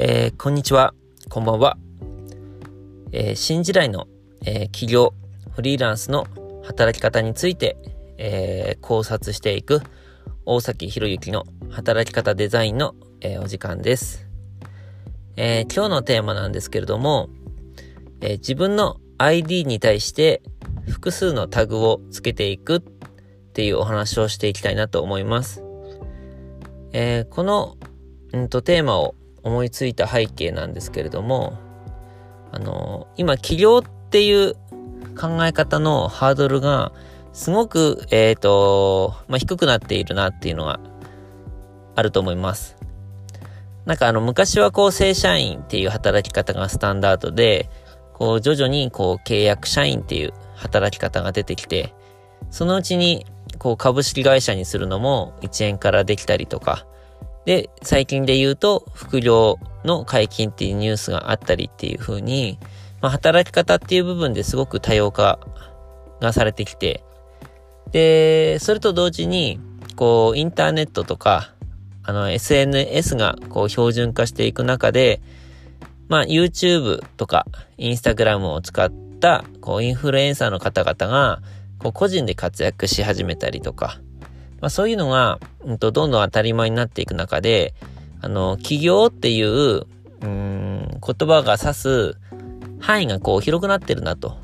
[0.00, 0.94] えー、こんにちは、
[1.28, 1.76] こんばんは。
[3.10, 4.06] えー、新時代の、
[4.46, 5.12] えー、企業、
[5.50, 6.28] フリーランスの
[6.62, 7.76] 働き方について、
[8.16, 9.80] え考察していく
[10.44, 14.28] 大崎博之の働き方デザインの、えお時間です、
[15.34, 17.28] え今日のテーマなんですけれども、
[18.20, 20.42] え自分の ID に対して
[20.86, 22.80] 複数のタグをつけていくっ
[23.52, 25.64] ていうお話をしていきたいなと思います。
[26.92, 27.76] えこの、
[28.32, 29.16] うんと、テーマを
[29.48, 31.58] 思いついた背景なんですけれども、
[32.52, 34.54] あの、今起業っていう
[35.18, 36.92] 考え方のハードルが
[37.32, 40.80] すごく、えっ、ー、と、まあ、低くなっているなっていうのが
[41.94, 42.76] あると思います。
[43.84, 47.70] なんかあの、昔はこう正社員っていう働き方がスタンダードで、
[48.12, 51.94] こう徐々にこう契約社員っていう働き方が出てきて、
[52.50, 53.24] そのうちに
[53.58, 56.86] こう株式会社にするのも1円からできたりとか、
[57.48, 62.58] で、最近で言うと、副業の解禁っていうニュースがあったりっていう風に、
[63.00, 65.38] まあ、働き方っていう部分ですごく多様化
[66.20, 67.02] がされてきて、
[67.90, 69.60] で、それと同時に、
[69.96, 71.54] こう、インターネットとか、
[72.02, 75.22] あの、SNS がこう標準化していく中で、
[76.08, 77.46] まあ、YouTube とか、
[77.78, 81.40] Instagram を使った、こう、インフルエンサーの方々が、
[81.78, 84.02] こう、個人で活躍し始めたりとか、
[84.60, 87.74] まあ、そういうのが、うんと、どんどん当たり前になっていく中で、
[88.20, 89.86] あの、起業っていう、
[90.20, 92.16] うん、言葉が指す
[92.80, 94.36] 範囲がこう広くなってるなと。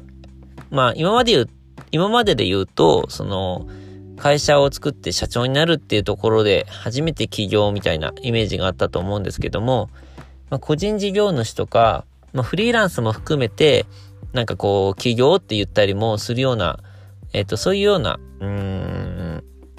[0.71, 1.49] まあ、今まで言う、
[1.91, 3.69] 今までで言うと、その、
[4.17, 9.91] 会社を作って社長になるっていうところで初めて起業みたいなイメージがあったと思うんですけども、
[10.51, 13.87] まあ、個人事業主とか、まあ、フリーランスも含めて、
[14.33, 16.81] なんかこう、起業って言ったりもするような、
[17.33, 19.04] えっ、ー、と、そういうような、うん、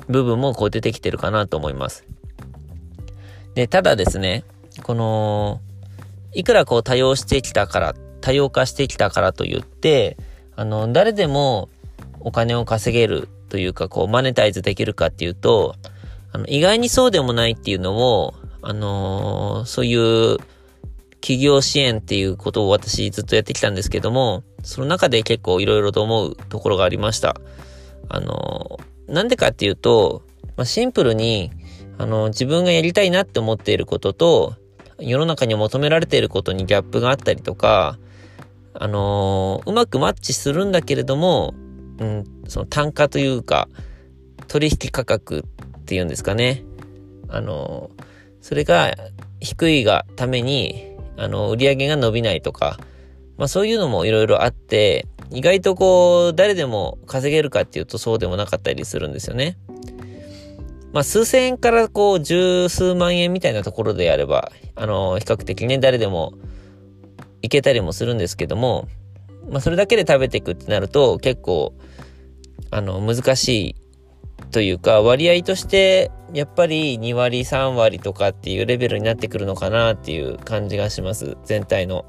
[0.07, 2.05] 部分もこう出てきてるかなと思います。
[3.55, 4.43] で、ただですね、
[4.83, 5.61] この、
[6.33, 10.17] いくらこう多様してきたから、多様化してきたからと言って、
[10.55, 11.69] あの、誰でも
[12.19, 15.75] お金を稼げるというか、こう、マネタイズできるかっていうと、
[16.31, 20.37] あの、意外にそうでもないっていうのを、あのー、そういう
[21.21, 27.39] 企業支援っていうことを私ずっとやってきたんですけども、その中で結構いろいろと思うところがありました。
[28.09, 30.23] あのーなんでかっていうと、
[30.57, 31.51] まあ、シンプルに、
[31.97, 34.55] あの、自分がやりたいなって思っていることと、
[34.99, 37.99] 世の中に求められていることにギャップがあったりとか、
[38.73, 41.53] あのー、うまくマッチするんだけれども、
[41.99, 43.69] うん、その単価というか、
[44.47, 45.45] 取引価格
[45.77, 46.63] っていうんですかね。
[47.29, 48.03] あのー、
[48.41, 48.93] それが
[49.39, 52.77] 低いがために、あの、売り上げが伸びないとか、
[53.37, 59.57] まあそういうのもいろいろあって、意外とこう、誰でも稼げるかっていうとそうでもなかったりするんですよね。
[60.93, 66.33] まあ、数千円からこう、十数万円みたいなところであれば、あの、比較的ね、誰でも
[67.41, 68.87] いけたりもするんですけども、
[69.49, 71.73] まあ、それだけで食べていくってなると、結構、
[72.71, 73.75] あの、難しい
[74.51, 81.35] というか、割合として、やっぱり2割、3割とかっていうレベルになってくるのかなっていう感じがします。
[81.43, 82.05] 全体の。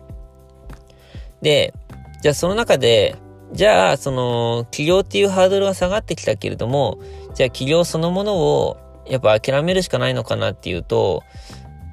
[1.42, 1.74] で、
[2.22, 3.16] じゃあその中で、
[3.52, 6.98] じゃあその起業っていうハードルが下がってきたけれども、
[7.34, 11.22] じゃあ起業そのものをやっぱ諦めるしかないのかなっていうと、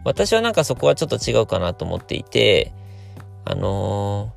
[0.04, 2.74] 私はなんかそこはちょっと違うかなと思っていて、
[3.46, 4.34] あの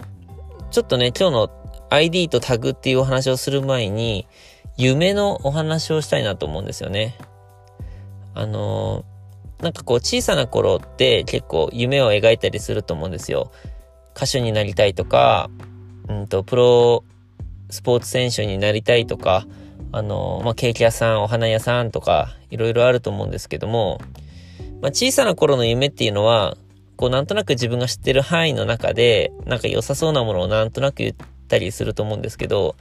[0.59, 1.51] ー、ちょっとね、今日の
[1.91, 4.27] ID とタグっていうお話をする前に、
[4.77, 7.17] 夢のお話をしたいなと思うんですよね。
[8.35, 13.51] あのー、なんかこう小さな頃って結構夢を描いたりすると思うんですよ。
[14.15, 15.51] 歌手になりたいとか、
[16.09, 17.05] うんと、プロ
[17.71, 19.47] スポーツ選手になりたいとか、
[19.93, 24.01] あの、まあ、ケーキ屋さん、お花屋さんとか、いろいろあると思うんですけども、
[24.81, 26.57] まあ、小さな頃の夢っていうのは、
[26.97, 31.15] こう、なんとなく自分が知ってる範囲の中で、なんか良さそうなものをなんとなく言っ
[31.49, 32.77] たりすると思うんですけど、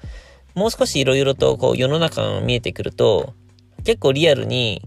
[0.53, 3.33] もう少しいろいろとこう世の中が見えてくると、
[3.83, 4.81] 結構リアルに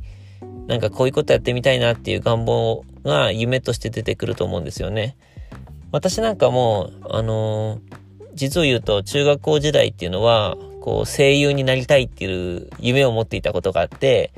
[0.67, 5.17] なんかこういうことやってみたいなっていう願望が夢として出てくると思うんですよね。
[5.93, 8.08] 私なんかも、あのー
[8.39, 14.33] 実を言うと中学校時代っていうのは、こう声優になりたいっていう夢を持っていたことがあって、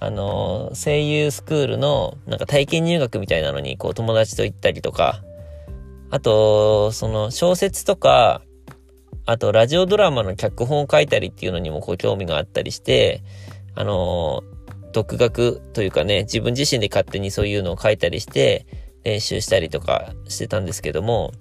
[0.00, 5.22] あの、声優スクールのなんか体験入学みたいなのにこう友達と行ったりとか、
[6.10, 8.42] あと、その小説とか、
[9.26, 13.22] あとラジオドラマの脚本を書いたりっていうのにもこう興味があったりして、
[13.74, 14.42] あの、
[14.92, 18.66] 独学というかね、自分自身で勝手にそういうのを書いたりして
[19.02, 21.32] 練習したりとかしてたんですけども、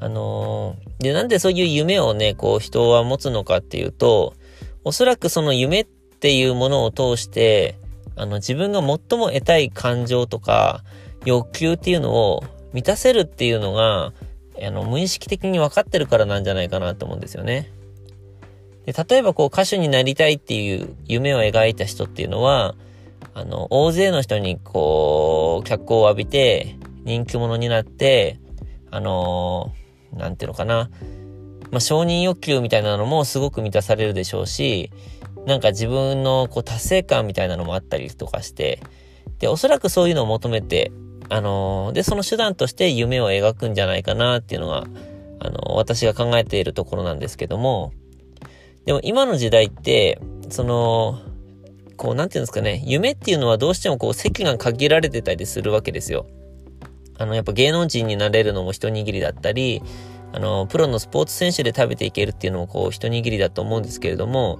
[0.00, 4.34] あのー、で、なんでそういう夢をね、こう人は持つのかっていうと、
[4.84, 7.76] おそらくその夢っていうものを通して、
[8.16, 10.82] あの自分が最も得たい感情とか、
[11.24, 14.12] 欲求っていうのを満たせるっていうのが、
[14.60, 17.70] あの、無意識的に分かってるからなんじゃないかなと思うんですよね。
[18.86, 22.74] で、例えばこう歌手になりたいっていう夢を描いた人っていうのは、
[23.34, 28.40] あの、大勢の人にこう、脚光を浴びて、人気者になって、
[28.90, 29.77] あのー、
[30.12, 30.90] なんていうのかな。
[31.70, 34.90] まあ、承認欲求みたいなのもすごく満たされるでしょうし、
[35.46, 38.80] なんか自分のこう達成感みたいなのもあったりとかして、
[39.38, 40.90] で、おそらくそういうのを求めて、
[41.28, 44.86] あのー、で、その手段として夢を描くんじゃないかなっていうのが、
[45.40, 47.92] あのー、私が考えているところなんですけども、
[48.86, 50.18] でも今の時代って、
[50.48, 51.20] その、
[51.96, 56.26] こう、なんていうんですかね、夢っていうのはどうしてもこう、席が限られてたりするわけですよ。
[57.18, 59.82] あの、やっぱ芸能人になれるのも一握りだったり、
[60.32, 64.58] あの、プロのスポーツ選手で食べていけるっていうのもこう、一握りだと思うんですけれども、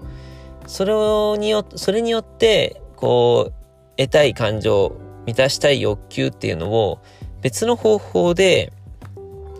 [0.66, 0.92] それ
[1.38, 3.52] によ、それによって、こう、
[3.96, 4.96] 得たい感情、
[5.26, 7.00] 満たしたい欲求っていうのを
[7.42, 8.72] 別の方法で、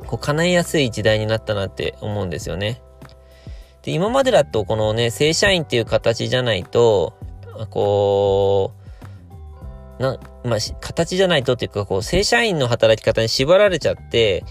[0.07, 2.81] こう、叶えやすい時代になったなって思うんですよね。
[3.83, 7.15] で、今までだとこのね、正社員っていう形じゃないと、
[7.71, 8.78] こう、
[9.99, 14.45] な、まあ、形じゃないとっていうか、こう、正社員の働き方に縛られちゃって、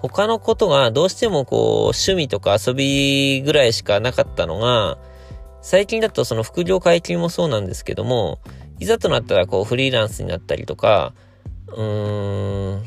[0.00, 4.98] 他のことがどうしてもこう、趣味とか遊びぐらいしかなかったのが、
[5.60, 8.40] 最近だとその副業解禁もそうなんですけども、
[8.80, 11.14] いざとなったらこうフリーランスになったりとか、
[11.68, 12.82] うーん、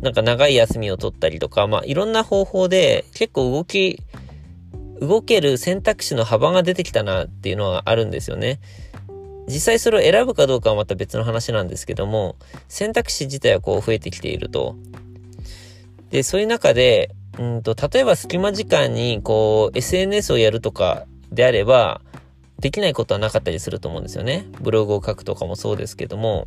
[0.00, 4.00] なんか長い休みを取ったりとか、まあいろんな方法で結構動き、
[5.00, 8.58] 動ける選択肢の幅が出てきたなっていうのはあるんですよね。
[9.50, 12.36] 実際それを選ぶかどうかはまた別の話なんですけども、
[12.68, 14.76] 選択肢自体はこう増えてきていると。
[16.10, 22.00] で、そういう中で、うんと、例えば隙間時間にこう SNS をやるとかであれば、
[22.58, 24.46] できないことはなかったりすると思うんですよね。
[24.60, 26.46] ブログを書くとかもそうですけども。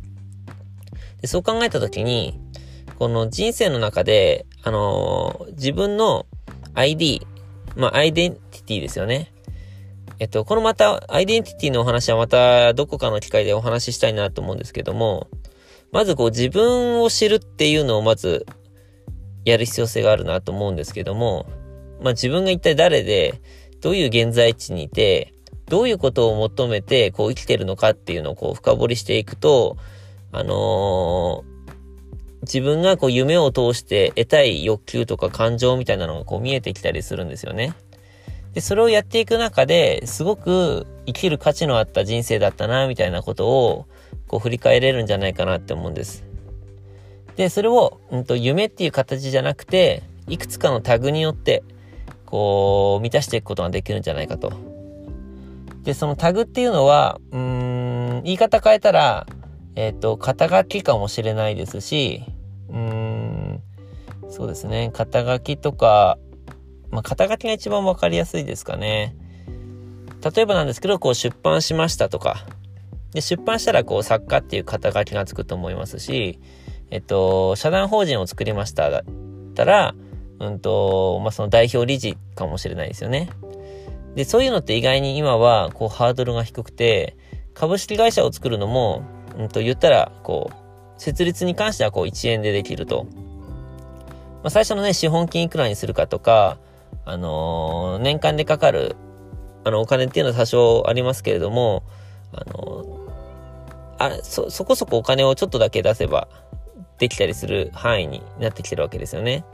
[1.20, 2.38] でそう考えたときに、
[2.98, 6.26] この人生の中で、あのー、自分の
[6.74, 7.26] ID、
[7.76, 9.32] まあ、アイデンティティですよね。
[10.20, 15.28] えっと、このまた、アイデンティティのお話はまたどこかの機会でお話ししたいなと思うんですけども、
[15.90, 18.46] まずこう自分を知るっていうのをまず
[19.44, 21.46] やる必要性があるなと思うんですけども、
[22.00, 23.40] まあ自分が一体誰で、
[23.80, 25.34] どういう現在地にいて、
[25.66, 29.76] どういうことを求めてこう生きてるのかっていうのをこう深掘りしていくと、
[30.32, 31.54] あのー
[32.44, 37.74] 自分がこう夢を通して得たい欲求とか感情みたいなのがこう見えてきたりするんですよね。
[38.54, 43.86] で、それをやっていく中ですごく生きる価値のあった人生だったな、みたいなことを
[44.28, 46.24] こう振り返れるんじゃないかなって思うんです。
[47.36, 51.64] で、それを、うんと、夢っていう形じゃなくて、いくつかのタグによって、
[52.26, 54.52] こう、満たしていくことができるんじゃないかと。
[55.82, 59.26] で、そのタグっていうのは、うん、言い方変えたら、
[59.74, 62.22] えっ、ー、と、肩書きかもしれないですし、
[62.70, 63.62] うーん、
[64.30, 66.18] そうですね、肩書きとか、
[66.94, 69.16] まあ、肩書きが一番わかりやすいですかね。
[70.34, 72.46] 例えばなんですけど、こう出版しましたとか、
[73.12, 76.38] で、出版したらこう作家っていう肩書きがつくと思いますし、
[76.90, 79.94] えっと、社団法人を作りましただったら、
[80.38, 83.28] うんと、まあ、その代表理事かもしれないですよね。
[84.14, 87.16] で、そういうのって意外に今は、こう、ハードルが低くて、
[87.54, 89.02] 株式会社を作るのも、
[89.36, 93.06] うんと、言ったら、こう、設立に関してはこう1円でできると。
[94.44, 96.58] まあ、最初のね、資本金いくらにするかとか、
[97.04, 98.96] あのー、年間でかかる、
[99.64, 101.82] あの、お金っていうのは多少ありますけれども、
[102.32, 106.28] あのー、あ、そ、そこそこお金をちょっとだけ出せば、
[106.98, 109.44] できたりする範囲になってきてるわけですよね。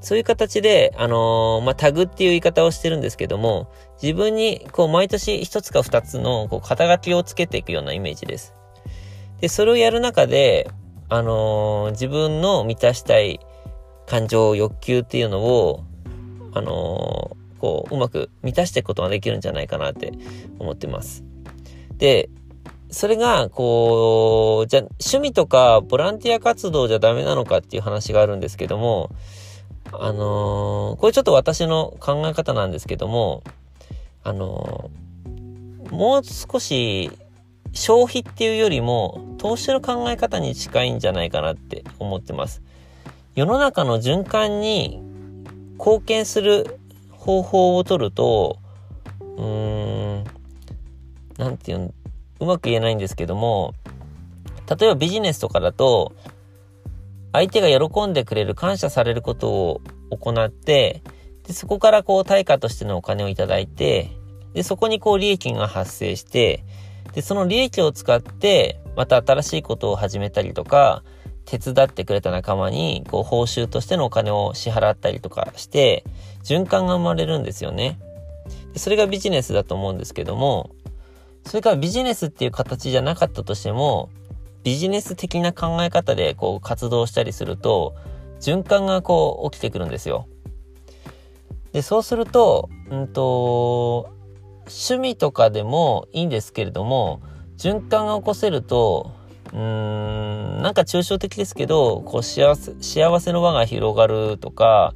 [0.00, 3.70] そういう形で、あのー、まあ、タグっていう言い方をしてるんですけども、
[4.02, 8.54] 自分に、こう、毎年一つか二つの、こう、肩書きをつけていくようなイメージです。
[9.40, 10.68] で、それをやる中で、
[11.08, 13.38] あのー、自分の満たしたい
[14.06, 15.84] 感情、欲求っていうのを、
[16.52, 20.12] あのー、こう、うまく満たしていくことができるんじゃないかなって
[20.58, 21.24] 思ってます。
[21.98, 22.28] で、
[22.90, 29.10] それが、こう、じゃ、趣味とかボランティア活動じゃダメなのかっていう話があるんですけども、
[29.92, 33.42] あのー、これちょっと私の考え方なんですけども、
[34.24, 37.10] あのー、もう少し
[37.72, 42.62] 消費っていうよりも投資の考え方に近いんじゃないかなって思ってます。
[43.34, 45.02] 世の中の循環に
[45.84, 46.78] 貢献する
[47.10, 48.60] 方法を取ると、
[49.18, 50.24] うーん、
[51.38, 51.94] なんていうの、
[52.38, 53.74] うまく言えないんですけども、
[54.70, 56.12] 例えばビジネスとかだと、
[57.32, 61.02] 相手が喜んでくれる、感謝されることを行って、
[61.48, 64.12] でそこからこう対価としてのお金をいただいて、
[64.54, 66.64] で、そこにこう利益が発生して、
[67.12, 71.02] で、その利益を使って、また新しいことを始めたりとか、
[71.44, 76.04] 手伝ってくれた仲間に、こう、報酬としてのお金を支払ったりとかして、
[76.44, 77.98] 循環が生まれるんですよね。
[78.76, 80.70] それがビジネスだと思うんですけども、
[81.44, 84.08] それからビジネスっていう形じゃなかったとしても、
[84.62, 87.94] ビジネス的な考え方でこう活動したりすると、
[88.40, 90.26] 循環がこう起きてくるんですよ。
[91.72, 94.10] で、そうすると、うんと、
[94.66, 97.20] 趣味とかでもいいんですけれども、
[97.58, 99.10] 循環が起こせると、
[99.52, 99.58] うー
[100.60, 104.94] ん、なんか抽象的ですけど、こう幸せ、幸せの輪が広がるとか、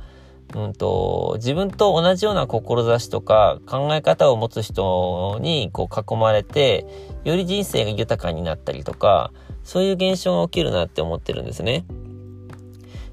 [0.55, 6.87] うんと、自分と同じような志とか考え方を持つ人にこう囲まれて、
[7.25, 9.33] より人生が豊かになったりとか、
[9.65, 11.85] そういう現象が起きるなって思ってるんですね。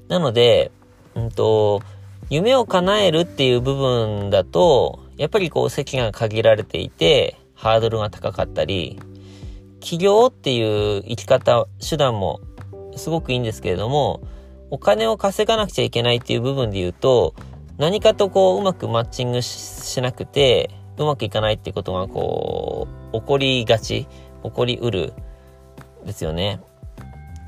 [0.08, 0.70] なので、
[1.14, 1.82] うんと、
[2.30, 9.00] 夢を叶えるっていう部分だと、やっぱりこう席が限られていて、ハードルが高かったり、
[9.84, 12.40] 起業っていう生き方、手段も
[12.96, 14.22] すごくいいんですけれども、
[14.70, 17.34] お金を稼がなくちゃいけないっていう部分で言うと、
[17.76, 24.08] 何かとこう、うまくマッチングしなくて、うまくいかないってことがこう、起こりがち、
[24.42, 25.12] 起こりうる、
[26.06, 26.60] ですよね。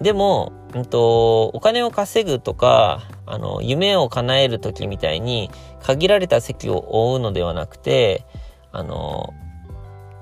[0.02, 5.50] でも、うんと、お金を稼ぐとか、あの、夢を叶える時みたいに、
[5.80, 8.26] 限られた席を追うのではなくて、
[8.72, 9.32] あの、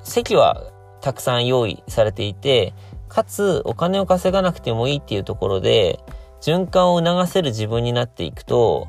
[0.05, 0.71] 席は
[1.05, 2.73] たくさん用意されていて、
[3.09, 6.01] かつお金を稼がなくてもいいっていうところで、
[6.41, 8.89] 循環を促せる自分になっていくと、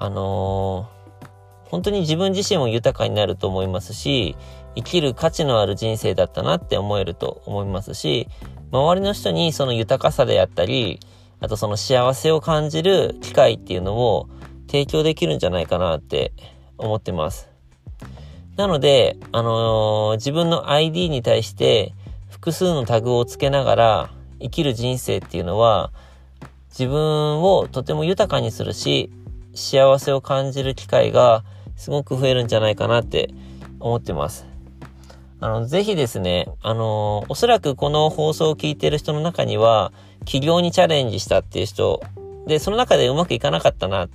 [0.00, 4.36] あのー、本当に自分自身も豊かになると思いますし、
[4.74, 8.26] 生きる価値のある人生だったなって思えると思いますし、
[8.72, 10.98] 周りの人にその豊かさであったり、
[11.38, 14.28] あとその幸せを感じる機会っていうのを
[14.66, 16.32] 提供できるんじゃないかなって
[16.78, 17.48] 思ってます。
[18.58, 21.94] なので、あのー、自分の ID に対して
[22.28, 24.10] 複数のタグをつけながら
[24.40, 25.92] 生きる人生っていうのは
[26.70, 29.12] 自分をとても豊かにするし、
[29.54, 31.44] 幸せを感じる機会が
[31.76, 33.30] すごく増えるんじゃないかなって
[33.78, 34.44] 思ってます。
[35.38, 39.92] あの、ぜひですね、あのー、おそらくこの放送を聞いてる人の中には、
[40.24, 42.02] 起業にチャレンジしたっていう人、
[42.48, 44.08] で、その中でうまくいかなかったな、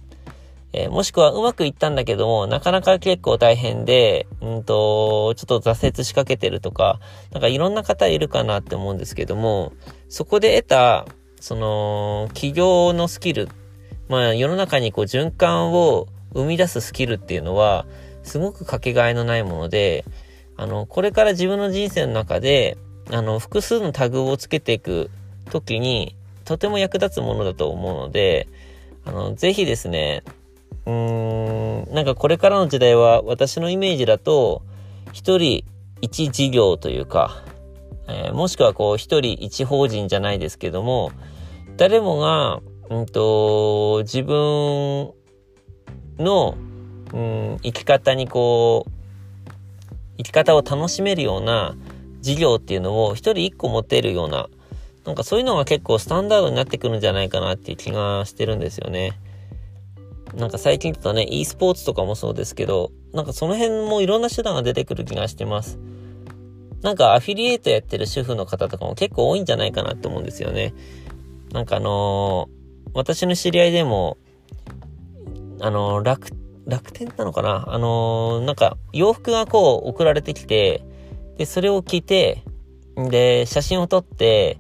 [0.74, 7.00] えー、もしくはうまくいったんだけども、なかなか結構大変で、うんと、ちょっと挫折しかけてるとか、
[7.32, 9.74] なんかいろんな方いるかなって思うんですけども、
[10.10, 11.06] そこで得た、
[11.40, 13.50] その、起業のスキル、
[14.10, 17.86] まあ世の中にこう循環を生み出すスキルっていうのは、
[18.24, 20.06] すごくかけがえのないもので、
[20.58, 22.78] あの、これから自分の人生の中で、
[23.12, 25.12] あの、複数のタグをつけていく
[25.52, 26.16] 時に、
[26.46, 28.48] とても役立つものだと思うので、
[29.06, 30.24] あの、ぜひですね、
[30.86, 34.64] うーん、なんかこれからの時代は私のイメージだと、
[35.12, 35.64] 一人
[36.02, 37.44] 一事業というか、
[38.08, 41.12] えー、もしくはこう一人一法人じゃないですけども、
[41.78, 42.60] 誰もが、
[42.90, 45.14] うんと、自分
[46.20, 46.56] の、
[47.14, 48.92] うん、生き方にこう、
[50.18, 51.76] 生き方を楽しめるような
[52.22, 54.50] 事業っていうのを一人一個持てるような、
[55.06, 59.14] なんかそういうのが結構スタンダードになってくるんじゃないかなっていう気がしてるんですよね。
[60.36, 65.78] なんか最近だとね、e スポーツとかもそうですけど、なんかその辺もいろんな手段が出てくる気がしてます。
[66.82, 70.74] なんかアフィリエイトやってる主婦の方とかも結構多いんじゃないかなって思うんですよね。
[71.52, 74.18] なんかあのー、私の知り合いでも、
[75.62, 76.30] あのー、楽
[76.66, 77.66] 楽天なのかな？
[77.68, 80.84] あのー、なんか洋服がこう送られてきて、
[81.38, 82.44] で、それを着て、
[82.96, 84.58] で、写真を撮って、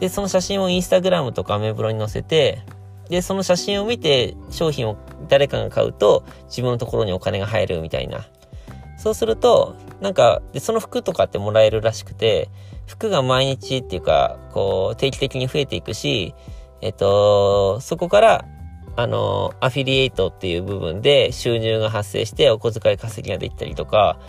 [0.00, 2.62] で、その写真をインスタグラムとかアメブロに載せて、
[3.08, 4.96] で、その写真を見て商品を
[5.28, 8.26] 誰かが買うと自分のところにお金が入るみたいな。
[8.96, 12.48] そうすると、なんか、で、その服とかってもらえるらしくて、
[12.86, 16.34] 服が毎日っていうか、こう、定期的に増えていくし、
[16.80, 18.44] えっと、そこから
[18.96, 24.20] あの、アフィリエイトっていう部分で収入が発生してお小遣い稼ぎができたりとか、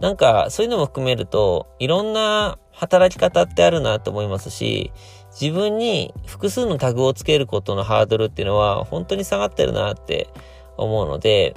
[0.00, 4.92] なんかそういうのも含めると、いろんな働き方ってあるなと思いますし、
[5.40, 10.28] 自分に複数のタグをつけることのハードルっていうのは本当に下がってるなって
[10.76, 11.54] 思うので、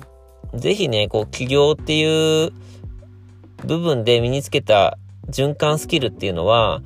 [0.54, 2.52] ぜひね、こう起業っていう
[3.66, 6.82] 部分で身につけた循環スキルっていうのは、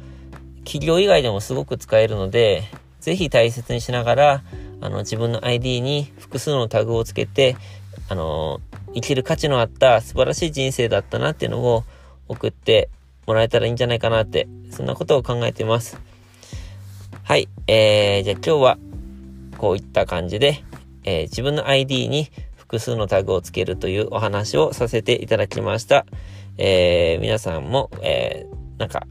[0.64, 2.64] 起業以外でもすごく使えるので、
[3.00, 4.44] ぜひ大切にしながら、
[4.82, 7.56] あの、自分の ID に複数のタグをつけて、
[8.08, 8.62] あの、
[8.94, 11.84] 生きる価値のあった素晴らしい人生だったなっていうのを
[12.28, 12.90] 送って
[13.28, 16.00] もらえたらいいんじゃないかなって、そんなことを考えています。
[17.30, 17.48] はい。
[17.68, 18.78] えー、じゃあ今日は
[19.60, 20.64] こういった感じで、
[21.04, 26.08] えー、自分の ID に複数のタグをつけるというお話をさせていただきました。
[26.58, 29.06] えー、皆さんも、えー、なんか、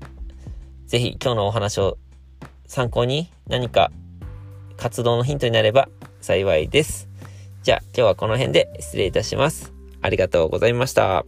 [0.86, 1.96] ぜひ今日のお話を
[2.66, 3.92] 参考に何か
[4.76, 5.88] 活動のヒントになれば
[6.20, 7.08] 幸いです。
[7.62, 9.72] じゃあ今日はこの辺で失礼いたします。
[10.02, 11.24] ありがとうございました。